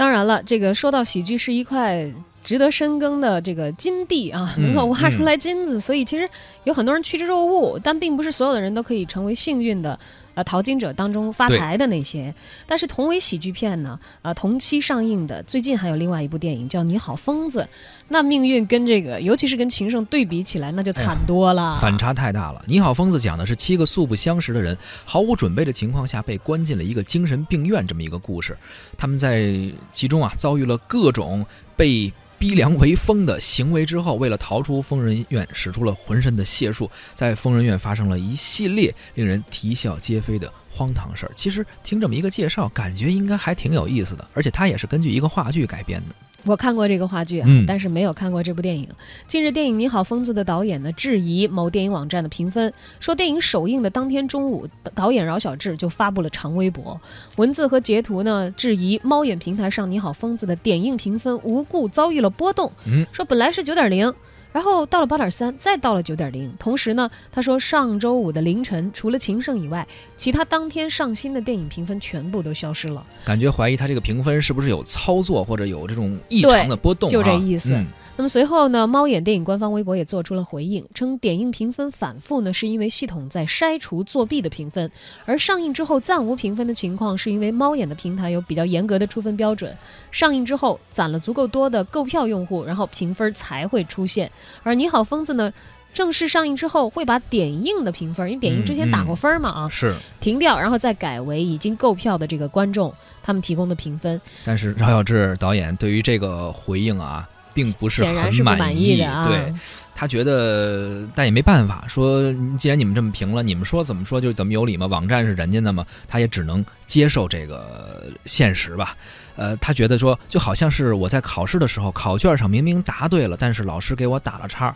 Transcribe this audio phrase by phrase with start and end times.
[0.00, 2.10] 当然了，这个说到喜剧是一块
[2.42, 6.26] 值得深耕的这个金地啊，嗯能够挖出来金子，所以其实
[6.64, 10.00] 有很多人趋之若鹜，但并不是所有的人都可以成为幸运的。
[10.40, 12.34] 呃，淘金者当中发财的那些，
[12.66, 17.60] 但是同为喜剧片呢，啊、同期上映的，最近还有另外一部电影叫《你好，疯子》，
[18.08, 21.78] 那命运跟这个，尤其是跟情圣对比起来，那就惨多了。
[21.78, 22.64] 反差太大了。
[22.66, 24.74] 你好，疯子讲的是七个素不相识的人，
[25.04, 28.56] 毫无准备的情况下被关进了一个精神病院这么一个故事。
[28.96, 29.54] 他们在
[29.92, 31.44] 其中啊遭遇了各种
[31.76, 32.10] 被
[32.40, 41.32] 逼良为疯的行为之后，为了逃出疯人院，使出了浑身的解数，在疯人院发生了一系列令人啼笑皆非的荒唐事儿。
[41.34, 46.14] 其实听这么一个介绍，感觉应该还挺有意思的，而且它也是根据一个话剧改编的。
[46.44, 48.88] 我看过这个话剧啊，嗯但是没有看过这部电影。
[49.26, 56.98] 近日，电影《你好，疯子》的导演呢质疑某电影网站的评分，说电影首映的当天中午，导演饶小志就发布了长微博，
[57.36, 64.10] 文字和截图呢质疑猫眼平台上《你好，疯子》的点映评分无故遭遇了波动，嗯说本来是九点零。
[64.52, 66.52] 然后到了八点三，再到了九点零。
[66.58, 73.06] 同时呢，他说上周五的凌晨，除了《情圣》以外，其他当天上新的电影评分全部都消失了。
[73.24, 84.90] 感觉怀疑他这个评分是不是有操作或者有这种异常的波动、啊，就这意思嗯那么随后呢，猫眼电影官方微博也做出了回应，称点映评分反复呢，是因为系统在筛除作弊的评分，
[85.24, 89.74] 而上映之后暂无评分的情况，是因为猫眼的平台有比较严格的出分标准，
[90.10, 94.30] 上映之后攒了足够多的购票用户，然后评分才会出现。
[94.62, 95.52] 而你好，疯子呢？
[95.92, 99.92] 正式上映之后，会把点映的评分，因为点映之前打过分嘛啊，是。
[100.20, 104.20] 停掉，然后再改为已经购票的这个观众他们提供的评分。
[104.44, 109.28] 但是饶晓志导演对于这个回应啊，并不是很满满意的啊。
[109.28, 109.52] 对
[109.94, 114.86] 他觉得，但也没办法，说既然你们这么评了，你们说怎么说就怎么有理嘛。
[114.86, 118.96] 网站是人家的嘛，他也只能接受这个现实吧。
[119.36, 124.74] 呃，他觉得说，就好像是我在考试的时候，考卷上明明答对了，但是老师给我打了叉。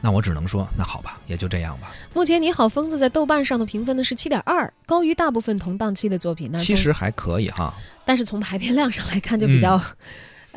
[0.00, 1.92] 那我只能说，那好吧，也就这样吧。
[2.12, 6.50] 目前《你好，疯子》在豆瓣上的评分呢是七点二，高于大部分同档期的作品。
[6.52, 7.72] 那其实还可以哈，
[8.04, 9.80] 但是从排片量上来看，就比较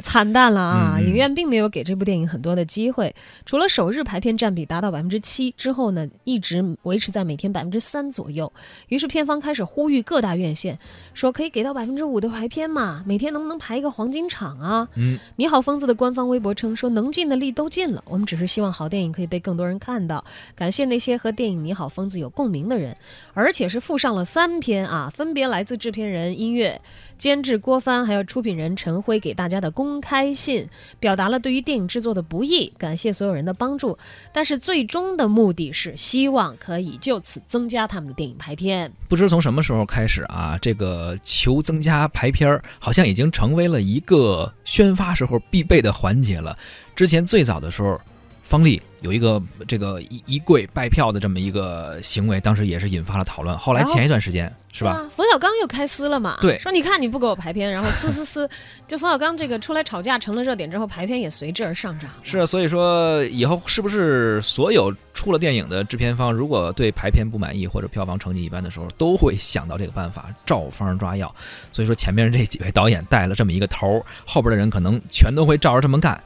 [0.03, 0.95] 惨淡了啊！
[0.97, 3.13] 嗯嗯影院并没有给这部电影很多的机会，
[3.45, 8.51] 除了首日排片占比达到百分之七之后呢，一直维持在每天百分之三左右。
[8.89, 10.77] 于是片方开始呼吁各大院线，
[11.13, 14.87] 说可以给到百分之五的排片嘛，每天能不能排一个黄金场啊？
[14.95, 20.23] 嗯，你好，疯子的官方微博称说，能尽的力都尽了，我们只是希望好电影可以被更多人看到。
[20.55, 22.95] 感谢那些和电影《你好，疯子》有共鸣的人，
[23.33, 26.79] 而且是附上了三篇啊，分别来自制片人、音乐
[27.17, 30.67] 监制郭帆，还有出品人陈辉给大家的公公开信，
[30.99, 33.97] 表达了对于电影制作的不易，感谢所有人的帮助。
[34.33, 38.91] 但是最终的目的是希望可以就此增加他们的电影排片。
[39.07, 46.57] 不知从什么时候开始啊，这个求增加排片，好像已经成为了一个宣发时候必备的环节了。
[46.93, 47.97] 之前最早的时候，
[48.47, 53.57] 方丽有一个这个一一柜拜票的这么一个行为，当时也是引发了讨论。
[53.57, 54.91] 后来前一段时间是吧？
[54.91, 55.09] 啊？
[55.13, 56.37] 冯小刚又开撕了嘛？
[56.39, 58.49] 对说你看你不给我排片，然后撕撕撕，
[58.87, 62.09] 就冯小刚这个出来吵架成了热点之后，排片也随之而上涨。
[62.23, 71.29] 是，啊所以说以后是不是所有出了电影的制片方，如果对排片不满意或者票房成绩一般的时候，都会想到这个办法，照方抓药。
[71.73, 76.23] 所以说前面这几位导演带了这么一个头，后边的人可能全都会照着这么干。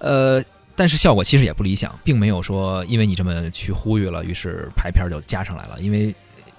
[0.00, 0.42] 呃，
[0.76, 6.14] 但是效果其实也不理想，并没有说因为你这么去呼吁了，于是排片就加上来了，因为。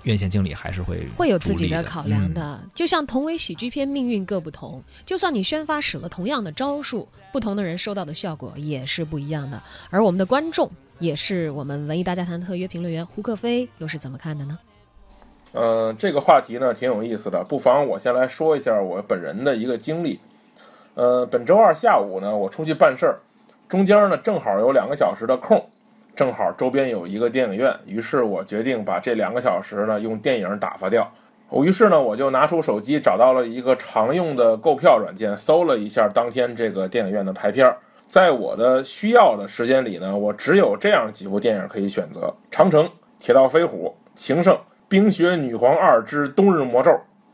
[0.06, 4.80] 院线经理还是会会有自己的的考量嗯的，就像同为喜剧片，命运各不同。
[5.04, 9.60] 就算你宣发使了同样的招数，不同的人收到的效果也是不一样的。
[9.90, 14.60] 而我们的观众，也是我们文艺大家谈特约评论员胡克飞，又是怎么看的呢？
[15.54, 20.20] 呃，这个话题呢挺有意思的，不妨我先来说一下我本人的一个经历。
[20.94, 23.18] 呃，本周二下午呢，我出去办事儿，
[23.68, 25.64] 中间呢正好有两个小时的空，
[26.16, 31.12] 正好周边有一个电影院，于是我决定把这两个小时呢用电影打发掉。
[31.50, 37.78] 我于是呢，我就拿出手机找到了一个常用的购票软件，搜了一下当天这个电影院的排片儿。
[38.08, 42.86] 在我的需要的时间里呢，我只有这样几部电影可以选择：《长城》
[43.18, 44.54] 《铁道飞虎》《情圣》
[44.88, 46.92] 《冰雪女皇二之冬日魔咒》。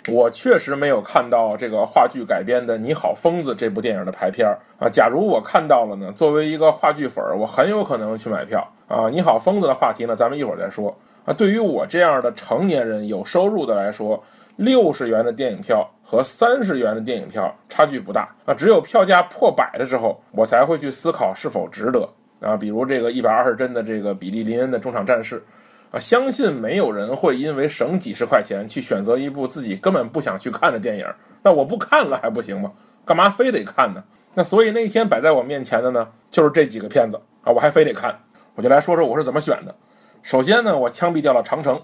[0.08, 4.90] 我确实没有看到这个话剧改编的《你好，疯子》这部电影的排片儿啊。
[4.90, 9.06] 假如我看到了呢，作为一个话剧粉儿，我很有可能去买票啊。
[9.12, 11.32] 《你好，疯子》的话题呢，咱们一会儿再说啊。
[11.32, 14.22] 对于我这样的成年人、有收入的来说，
[14.56, 18.56] 六十元的电影票和三十元的电影票差距不大啊。
[18.56, 22.10] 只有票价破百的时候，我才会去思考是否值得
[22.40, 22.58] 啊。
[22.58, 25.44] 比如这个一百二十帧的这个比利林恩的中场战事。
[25.92, 31.06] 啊，相信没有人会因为省几十块钱去选择一部自己根本不想去看的电影。
[31.44, 32.72] 那我不看了还不行吗？
[33.04, 34.04] 干嘛非得看呢？
[34.34, 38.18] 那所以那天摆在我面前的呢，就是这几个片子啊，我还非得看。
[38.56, 39.76] 我就来说说我是怎么选的。
[40.24, 41.76] 首先呢，我枪毙掉了《长城》，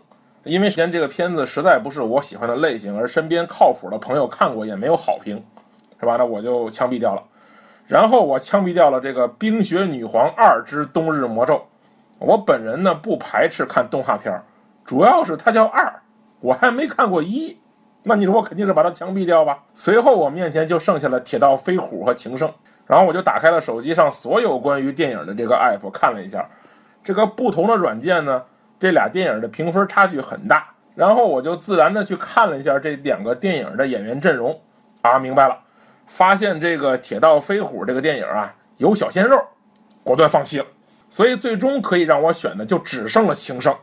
[0.44, 5.44] 因为首先这个片子实在不是我喜欢的类型，而身边靠谱的朋友看过也没有好评，
[6.00, 6.16] 是吧？
[6.18, 7.22] 那我就枪毙掉了。
[7.88, 11.56] 然后我枪毙掉了这个《冰雪女皇二之冬日魔咒》。
[12.20, 14.42] 我本人呢不排斥看动画片
[14.84, 16.02] 主要是它叫二，
[16.40, 17.58] 我还没看过一。
[18.04, 19.64] 那你说我肯定是把它枪毙掉吧？
[19.74, 22.48] 随后我面前就剩下了《铁道飞虎》和《情圣》，
[22.86, 26.50] 然后我就打开了手机上所有关于电影的这个 app 看了一下，
[27.04, 28.42] 这个不同的软件呢，
[28.80, 30.70] 这俩电影的评分差距很大。
[30.96, 34.58] 然后我就自然的去看了一下这两个电影的演员阵容，
[35.02, 35.60] 啊，明白了，
[36.06, 39.38] 发现这个《铁道飞虎》这个电影啊有小鲜肉，
[40.04, 40.66] 果断放弃了。
[41.10, 43.74] 所以最终可以让我选的就只剩了《情圣》，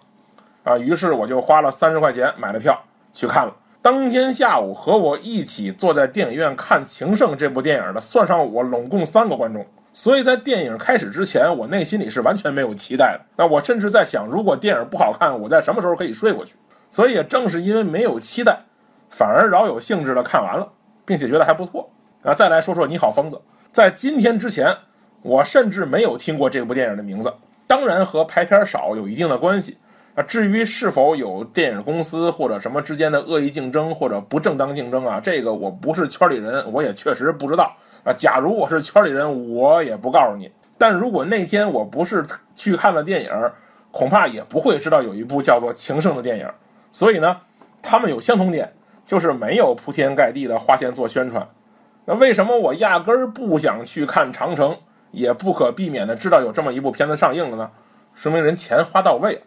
[0.71, 2.79] 啊，于是我就花了三十块钱买了票
[3.12, 3.55] 去看了。
[3.81, 9.67] 当天下午和我一起坐在电影院看《情圣》这部电影的，算上我，拢共三个观众。
[9.93, 13.21] 所以在电影开始之前，我内心里是完全没有期待的。
[13.37, 16.55] 那我甚至在想，如果电影不好看，我在什么时候可以睡过去？
[16.91, 18.59] 所以也正是因为没有期待，
[19.11, 20.67] 反而饶有兴致的看完了，
[21.05, 21.91] 并且觉得还不错。
[22.23, 23.37] 啊，再来说说《你好，疯子》。
[23.70, 24.75] 在今天之前，
[25.25, 27.32] 我甚至没有听过这部电影的名字。
[27.67, 29.76] 当然和排片少有一定的关系。
[30.15, 37.75] 啊，至于是否有电影公司或者什么之间的恶意竞争或者不正当竞争啊，这个我不是圈里人，我也确实不知道
[38.05, 38.12] 啊。
[38.12, 40.49] 假如我是圈里人，我也不告诉你。
[40.79, 42.25] 但如果那天我不是
[42.55, 43.31] 去看了电影，
[43.91, 46.49] 恐怕也不会知道有一部叫做《情圣》的电影。
[46.93, 47.37] 所以呢，
[47.82, 48.73] 他们有相同点，
[49.05, 51.44] 就是没有铺天盖地的花钱做宣传。
[52.05, 54.70] 那为什么我压根儿不想去看《长城》，
[55.15, 57.71] 也不可避免的知道有这么一部片子上映了呢？
[58.15, 59.41] 说明人钱花到位了。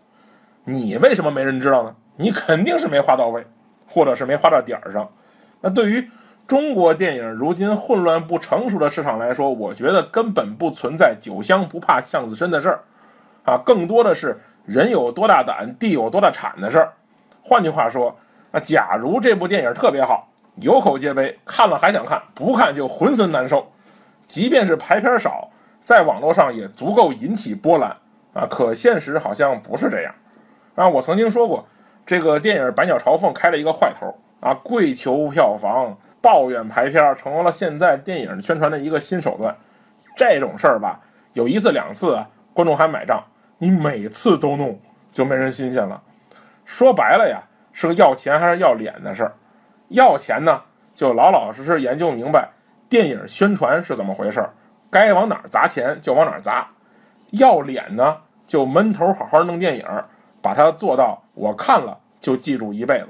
[0.63, 1.95] 你为什么没人知道呢？
[2.15, 3.45] 你肯定是没花到位，
[3.87, 5.07] 或者是没花到点儿上。
[5.61, 6.09] 那对于
[6.47, 12.79] 中国电影如今混乱不成熟的市场来说，我觉得根本不存在酒香不怕巷子深的事儿，
[13.43, 16.93] 啊，更多的是人有多大胆，地有多大产的事儿。
[17.41, 18.13] 换句话说，
[18.51, 23.65] 啊，假如这部电影特别好，有口皆碑，看了还想看，不看就浑身难受。
[24.25, 25.49] 即便是排片少，
[25.87, 27.95] 在网络上也足够引起波澜，
[28.33, 30.13] 啊，可现实好像不是这样。
[30.75, 31.65] 啊，我曾经说过，
[32.05, 39.55] 这个电影《百鸟朝凤》开了一个坏头啊，跪求票房，抱怨排片，成为了现在电影宣传的一个新手段。
[40.13, 40.99] 这种事儿吧，
[41.31, 43.23] 有一次两次啊，观众还买账；
[43.57, 44.77] 你每次都弄，
[45.13, 46.03] 就没人新鲜了。
[46.65, 47.41] 说白了呀，
[47.71, 49.33] 是个要钱还是要脸的事儿。
[49.87, 50.61] 要钱呢，
[50.93, 52.49] 就老老实实研究明白
[52.89, 54.49] 电影宣传是怎么回事儿，
[54.89, 56.67] 该往哪儿砸钱就往哪儿砸。
[57.31, 58.17] 要脸呢，
[58.47, 59.85] 就闷头好好弄电影。
[60.39, 63.07] 把它做到，我看了就记住一辈子。